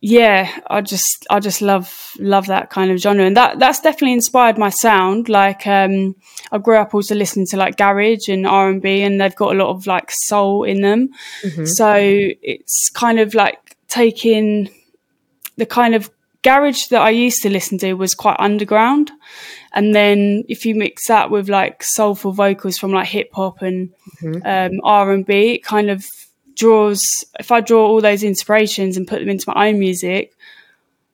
[0.00, 4.14] yeah, I just I just love love that kind of genre, and that that's definitely
[4.14, 5.28] inspired my sound.
[5.28, 6.16] Like um,
[6.50, 9.54] I grew up also listening to like garage and R and B, and they've got
[9.54, 11.10] a lot of like soul in them.
[11.42, 11.66] Mm-hmm.
[11.66, 14.70] So it's kind of like taking
[15.58, 16.10] the kind of
[16.42, 19.10] garage that I used to listen to was quite underground,
[19.72, 23.90] and then if you mix that with like soulful vocals from like hip hop and
[24.22, 24.42] mm-hmm.
[24.44, 26.04] um, R and B, it kind of
[26.56, 27.00] draws
[27.38, 30.32] if I draw all those inspirations and put them into my own music,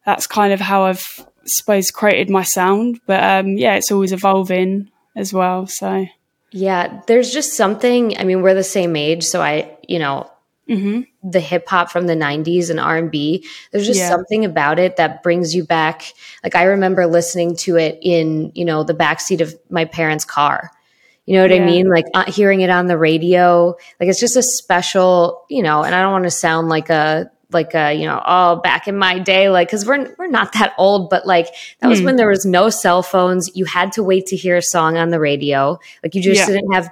[0.05, 3.01] that's kind of how I've I suppose created my sound.
[3.07, 5.67] But um, yeah, it's always evolving as well.
[5.67, 6.07] So
[6.53, 8.19] yeah, there's just something.
[8.19, 10.31] I mean, we're the same age, so I, you know,
[10.69, 11.29] mm-hmm.
[11.29, 13.47] the hip hop from the '90s and R and B.
[13.73, 14.09] There's just yeah.
[14.09, 16.13] something about it that brings you back.
[16.43, 20.71] Like I remember listening to it in, you know, the backseat of my parents' car
[21.27, 21.63] you know what yeah.
[21.63, 21.89] I mean?
[21.89, 25.95] Like uh, hearing it on the radio, like it's just a special, you know, and
[25.95, 29.19] I don't want to sound like a like a, you know, oh, back in my
[29.19, 31.49] day like cuz we're we're not that old, but like
[31.81, 32.05] that was mm.
[32.05, 33.51] when there was no cell phones.
[33.57, 35.81] You had to wait to hear a song on the radio.
[36.03, 36.47] Like you just yeah.
[36.47, 36.91] didn't have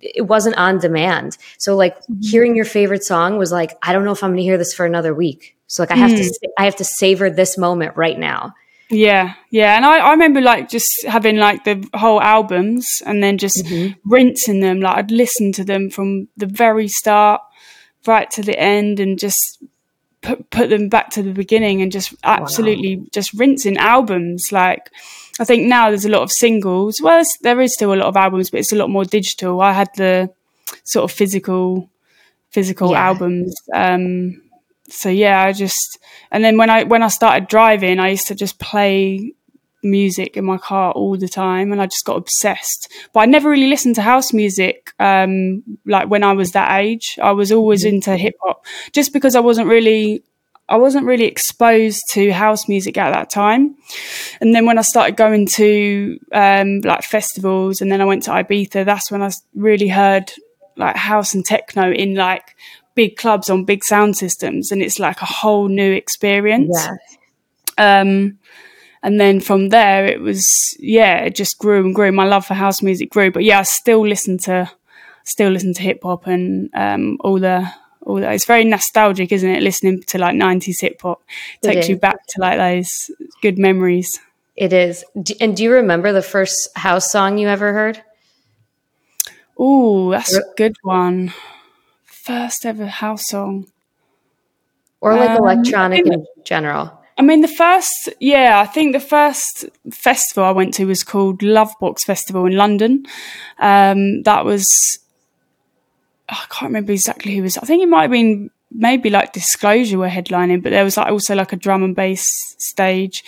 [0.00, 1.36] it wasn't on demand.
[1.58, 2.20] So like mm-hmm.
[2.20, 4.74] hearing your favorite song was like I don't know if I'm going to hear this
[4.74, 5.56] for another week.
[5.66, 6.18] So like I have mm.
[6.18, 8.54] to I have to savor this moment right now.
[8.92, 13.38] Yeah, yeah, and I, I remember like just having like the whole albums and then
[13.38, 13.92] just mm-hmm.
[14.04, 14.80] rinsing them.
[14.80, 17.40] Like I'd listen to them from the very start
[18.06, 19.62] right to the end and just
[20.22, 23.04] put put them back to the beginning and just absolutely wow.
[23.12, 24.50] just rinsing albums.
[24.50, 24.90] Like
[25.40, 27.00] I think now there's a lot of singles.
[27.02, 29.62] Well, there is still a lot of albums, but it's a lot more digital.
[29.62, 30.30] I had the
[30.84, 31.90] sort of physical
[32.50, 33.06] physical yeah.
[33.06, 33.54] albums.
[33.72, 34.42] Um,
[34.88, 35.98] so yeah, I just
[36.30, 39.32] and then when I when I started driving, I used to just play
[39.82, 42.92] music in my car all the time, and I just got obsessed.
[43.14, 47.18] But I never really listened to house music um, like when I was that age.
[47.22, 47.96] I was always mm-hmm.
[47.96, 50.22] into hip hop, just because I wasn't really
[50.70, 53.74] I wasn't really exposed to house music at that time.
[54.40, 58.30] And then when I started going to um, like festivals, and then I went to
[58.30, 60.32] Ibiza, that's when I really heard
[60.76, 62.56] like house and techno in like
[62.94, 66.88] big clubs on big sound systems, and it's like a whole new experience.
[67.76, 68.00] Yeah.
[68.00, 68.38] Um,
[69.02, 70.46] and then from there, it was
[70.78, 72.12] yeah, it just grew and grew.
[72.12, 74.70] My love for house music grew, but yeah, I still listen to
[75.24, 77.68] still listen to hip hop and um, all the
[78.02, 78.32] all that.
[78.32, 79.62] It's very nostalgic, isn't it?
[79.62, 81.22] Listening to like '90s hip hop
[81.62, 83.10] takes you back to like those
[83.42, 84.20] good memories.
[84.56, 85.04] It is.
[85.40, 88.02] And do you remember the first house song you ever heard?
[89.56, 91.32] Oh, that's a good one.
[92.04, 93.66] First ever house song.
[95.00, 97.00] Or like um, electronic in general.
[97.20, 101.40] I mean, the first, yeah, I think the first festival I went to was called
[101.40, 103.04] Lovebox Festival in London.
[103.58, 104.99] Um, that was,
[106.30, 109.98] I can't remember exactly who was, I think it might have been maybe like Disclosure
[109.98, 112.24] were headlining, but there was like also like a drum and bass
[112.58, 113.24] stage.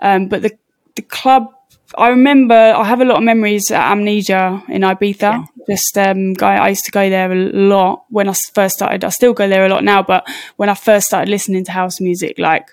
[0.00, 0.56] Um, but the,
[0.94, 1.52] the club
[1.96, 5.20] I remember I have a lot of memories at Amnesia in Ibiza.
[5.20, 5.44] Yeah.
[5.68, 9.04] Just um, guy, I used to go there a lot when I first started.
[9.04, 10.26] I still go there a lot now, but
[10.56, 12.68] when I first started listening to house music, like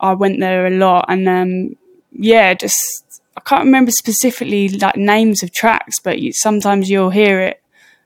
[0.00, 1.76] I went there a lot, and um,
[2.12, 7.40] yeah, just I can't remember specifically like names of tracks, but you, sometimes you'll hear
[7.40, 7.62] it,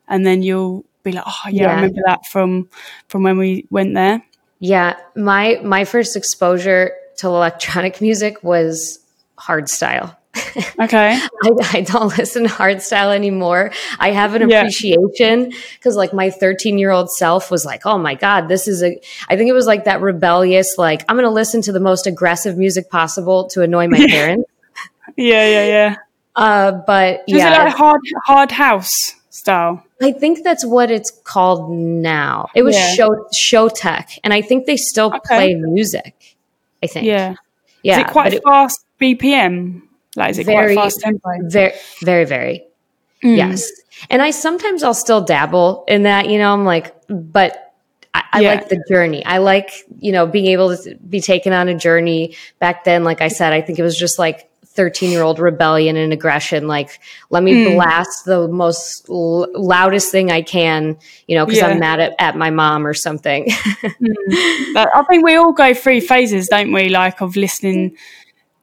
[0.07, 2.69] and then you'll be like, oh yeah, yeah, I remember that from
[3.09, 4.23] from when we went there.
[4.59, 8.99] Yeah, my my first exposure to electronic music was
[9.39, 10.17] hardstyle.
[10.81, 11.19] Okay.
[11.45, 13.71] I, I, don't listen to hardstyle anymore.
[13.99, 15.99] I have an appreciation because, yeah.
[15.99, 19.01] like, my 13 year old self was like, oh my God, this is a.
[19.29, 22.07] I think it was like that rebellious, like, I'm going to listen to the most
[22.07, 24.51] aggressive music possible to annoy my parents.
[25.17, 25.97] yeah, yeah, yeah.
[26.35, 27.63] Uh, but is yeah.
[27.63, 29.85] it like hard, hard house style?
[30.03, 32.49] I think that's what it's called now.
[32.55, 32.95] It was yeah.
[32.95, 35.21] show Showtek, and I think they still okay.
[35.27, 36.37] play music.
[36.83, 37.07] I think.
[37.07, 37.35] Yeah.
[37.83, 38.01] Yeah.
[38.01, 39.83] Is it quite fast it, BPM?
[40.17, 41.29] Like, is it very, quite fast tempo?
[41.43, 41.73] Very,
[42.03, 42.65] very, very.
[43.23, 43.37] Mm.
[43.37, 43.71] Yes.
[44.11, 47.75] And I sometimes I'll still dabble in that, you know, I'm like, but
[48.15, 48.55] I, I yeah.
[48.55, 49.25] like the journey.
[49.25, 52.37] I like, you know, being able to be taken on a journey.
[52.59, 55.97] Back then, like I said, I think it was just like 13 year old rebellion
[55.97, 56.67] and aggression.
[56.67, 57.01] Like,
[57.31, 57.75] let me mm.
[57.75, 61.69] blast the most l- loudest thing I can, you know, because yeah.
[61.69, 63.47] I'm mad at, at my mom or something.
[63.47, 64.73] mm.
[64.75, 66.89] But I think we all go through phases, don't we?
[66.89, 67.97] Like, of listening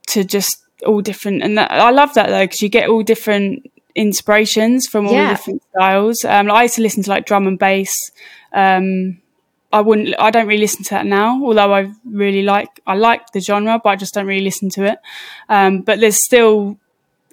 [0.07, 3.72] to just all different, and that, I love that though because you get all different
[3.95, 5.30] inspirations from all yeah.
[5.30, 6.26] different styles.
[6.26, 7.93] Um, like I used to listen to like drum and bass.
[8.53, 9.22] Um,
[9.74, 10.15] I wouldn't.
[10.19, 12.82] I don't really listen to that now, although I really like.
[12.86, 14.99] I like the genre, but I just don't really listen to it.
[15.49, 16.78] Um, but there's still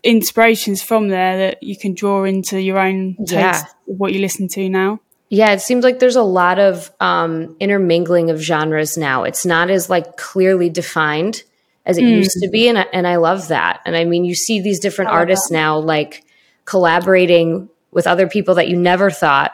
[0.05, 3.63] inspirations from there that you can draw into your own taste yeah.
[3.89, 5.01] of what you listen to now.
[5.31, 9.25] Yeah, it seems like there's a lot of um, intermingling of genres now.
[9.25, 11.43] It's not as like clearly defined
[11.85, 12.17] as it mm.
[12.17, 12.69] used to be.
[12.69, 13.81] And I, and I love that.
[13.85, 15.55] And I mean, you see these different artists that.
[15.55, 16.25] now like
[16.65, 19.53] collaborating with other people that you never thought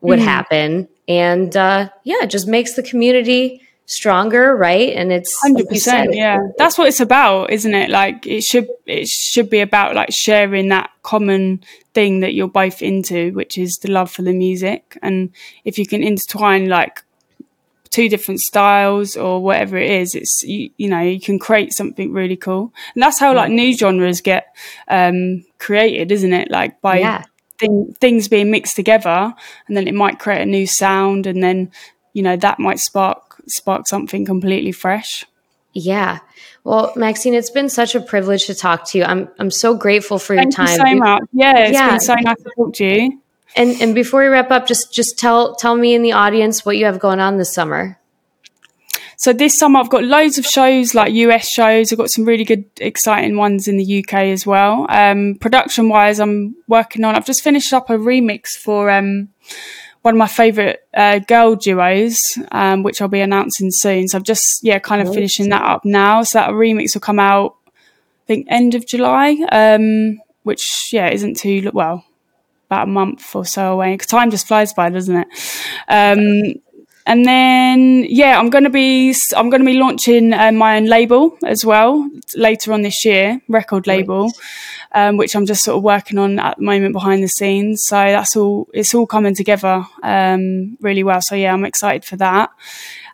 [0.00, 0.24] would mm.
[0.24, 0.88] happen.
[1.08, 4.92] And uh, yeah, it just makes the community stronger, right?
[4.94, 6.38] And it's hundred percent, yeah.
[6.58, 7.90] That's what it's about, isn't it?
[7.90, 11.62] Like it should it should be about like sharing that common
[11.94, 14.98] thing that you're both into, which is the love for the music.
[15.02, 15.30] And
[15.64, 17.02] if you can intertwine like
[17.90, 22.12] two different styles or whatever it is it's you, you know you can create something
[22.12, 24.54] really cool and that's how like new genres get
[24.88, 27.24] um created isn't it like by yeah.
[27.58, 29.34] Thing, things being mixed together
[29.66, 31.70] and then it might create a new sound and then
[32.12, 35.24] you know that might spark spark something completely fresh
[35.72, 36.18] yeah
[36.66, 39.04] well, Maxinne, it's been such a privilege to talk to you.
[39.04, 40.80] I'm I'm so grateful for Thank your time.
[40.80, 41.22] You so much.
[41.32, 41.90] Yeah, it's yeah.
[41.90, 43.20] been so nice to talk to you.
[43.54, 46.76] And and before we wrap up, just just tell tell me in the audience what
[46.76, 48.00] you have going on this summer.
[49.16, 51.92] So this summer I've got loads of shows like US shows.
[51.92, 54.86] I've got some really good, exciting ones in the UK as well.
[54.88, 57.14] Um, production wise, I'm working on.
[57.14, 59.28] I've just finished up a remix for um,
[60.02, 62.16] one of my favourite uh, girl duos,
[62.52, 64.06] um, which I'll be announcing soon.
[64.06, 66.22] So I'm just yeah, kind of finishing that up now.
[66.22, 69.36] So that remix will come out, I think, end of July.
[69.50, 72.04] Um, which yeah, isn't too well
[72.66, 73.94] about a month or so away.
[73.94, 75.28] Because time just flies by, doesn't it?
[75.88, 76.54] Um,
[77.06, 81.64] and then yeah, I'm gonna be I'm gonna be launching uh, my own label as
[81.64, 84.32] well later on this year, record label,
[84.90, 87.84] um, which I'm just sort of working on at the moment behind the scenes.
[87.86, 91.20] So that's all it's all coming together um, really well.
[91.22, 92.50] So yeah, I'm excited for that.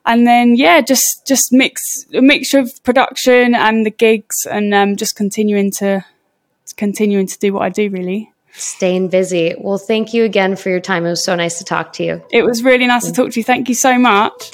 [0.07, 4.97] And then yeah, just just mix a mixture of production and the gigs, and um,
[4.97, 6.05] just continuing to
[6.79, 8.32] continuing to do what I do really.
[8.55, 9.55] Staying busy.
[9.59, 11.07] Well, thank you again for your time.
[11.07, 12.23] It was so nice to talk to you.
[12.31, 13.45] It was really nice to talk to you.
[13.45, 14.53] Thank you so much.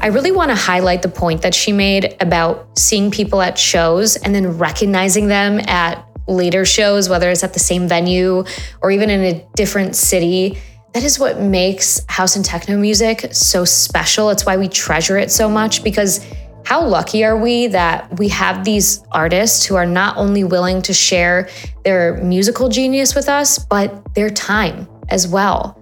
[0.00, 4.16] I really want to highlight the point that she made about seeing people at shows
[4.16, 8.44] and then recognizing them at later shows, whether it's at the same venue
[8.80, 10.58] or even in a different city.
[10.92, 14.30] that is what makes house and techno music so special.
[14.30, 16.26] It's why we treasure it so much because
[16.64, 20.92] how lucky are we that we have these artists who are not only willing to
[20.92, 21.48] share
[21.84, 25.78] their musical genius with us, but their time as well?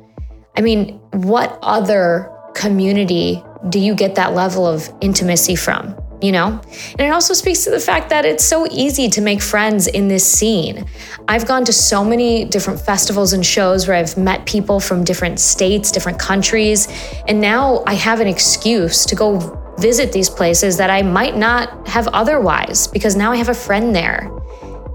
[0.57, 5.97] I mean, what other community do you get that level of intimacy from?
[6.23, 6.61] You know?
[6.99, 10.09] And it also speaks to the fact that it's so easy to make friends in
[10.09, 10.85] this scene.
[11.29, 15.41] I've gone to so many different festivals and shows where I've met people from different
[15.41, 16.89] states, different countries,
[17.27, 21.87] and now I have an excuse to go visit these places that I might not
[21.89, 24.31] have otherwise because now I have a friend there.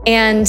[0.06, 0.48] And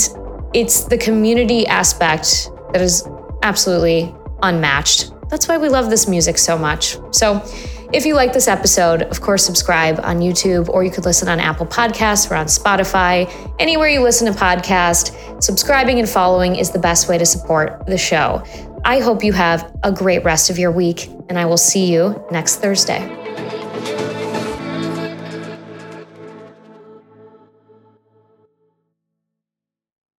[0.54, 3.08] it's the community aspect that is
[3.42, 5.12] absolutely unmatched.
[5.28, 6.98] That's why we love this music so much.
[7.10, 7.42] So,
[7.92, 11.38] if you like this episode, of course, subscribe on YouTube or you could listen on
[11.38, 13.30] Apple Podcasts or on Spotify.
[13.60, 17.96] Anywhere you listen to podcasts, subscribing and following is the best way to support the
[17.96, 18.42] show.
[18.84, 22.24] I hope you have a great rest of your week, and I will see you
[22.30, 23.25] next Thursday.